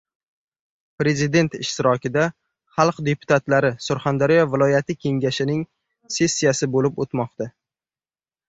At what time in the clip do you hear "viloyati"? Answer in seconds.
4.55-4.97